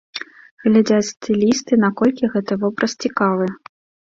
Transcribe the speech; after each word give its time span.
Глядзяць 0.63 1.09
стылісты, 1.09 1.73
наколькі 1.85 2.33
гэты 2.33 2.53
вобраз 2.65 2.91
цікавы. 3.07 3.45